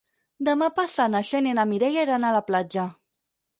Demà 0.47 0.69
passat 0.77 1.11
na 1.17 1.21
Xènia 1.33 1.53
i 1.55 1.59
na 1.61 1.67
Mireia 1.75 2.09
iran 2.09 2.27
a 2.27 2.35
la 2.39 2.43
platja. 2.51 2.89